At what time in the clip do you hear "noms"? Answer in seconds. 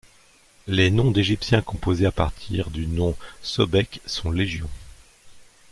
0.89-1.11